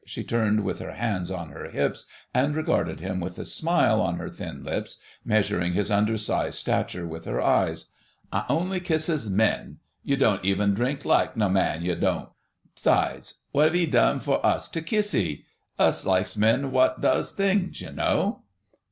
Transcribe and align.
She 0.03 0.23
turned 0.23 0.63
with 0.63 0.79
her 0.79 0.93
hands 0.93 1.29
on 1.29 1.49
her 1.51 1.69
hips 1.69 2.07
and 2.33 2.55
regarded 2.55 3.01
him 3.01 3.19
with 3.19 3.37
a 3.37 3.45
smile 3.45 4.01
on 4.01 4.15
her 4.15 4.31
thin 4.31 4.63
lips, 4.63 4.97
measuring 5.23 5.73
his 5.73 5.91
undersized 5.91 6.57
stature 6.57 7.05
with 7.05 7.25
her 7.25 7.39
eyes. 7.39 7.91
"I 8.33 8.45
only 8.49 8.79
kisses 8.79 9.29
men—yu 9.29 10.17
don' 10.17 10.39
even 10.41 10.73
drink 10.73 11.05
laike 11.05 11.35
no 11.37 11.49
man, 11.49 11.83
yu 11.83 11.93
don'. 11.93 12.29
'Sides, 12.73 13.41
wot've 13.53 13.75
'ee 13.75 13.85
done 13.85 14.19
for 14.19 14.43
us 14.43 14.67
tu 14.67 14.81
kiss 14.81 15.13
'ee? 15.13 15.45
Us 15.77 16.03
laikes 16.03 16.35
men 16.35 16.71
wot 16.71 16.99
does 16.99 17.29
things, 17.31 17.79
yu 17.79 17.91
know." 17.91 18.41